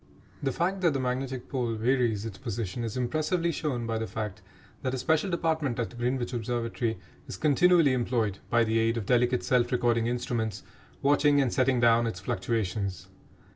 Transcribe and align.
The 0.41 0.51
fact 0.51 0.81
that 0.81 0.93
the 0.93 0.99
magnetic 0.99 1.47
pole 1.47 1.75
varies 1.75 2.25
its 2.25 2.39
position 2.39 2.83
is 2.83 2.97
impressively 2.97 3.51
shown 3.51 3.85
by 3.85 3.99
the 3.99 4.07
fact 4.07 4.41
that 4.81 4.95
a 4.95 4.97
special 4.97 5.29
department 5.29 5.77
at 5.77 5.95
Greenwich 5.95 6.33
Observatory 6.33 6.97
is 7.27 7.37
continually 7.37 7.93
employed, 7.93 8.39
by 8.49 8.63
the 8.63 8.79
aid 8.79 8.97
of 8.97 9.05
delicate 9.05 9.43
self 9.43 9.71
recording 9.71 10.07
instruments, 10.07 10.63
watching 11.03 11.39
and 11.39 11.53
setting 11.53 11.79
down 11.79 12.07
its 12.07 12.19
fluctuations. 12.19 13.09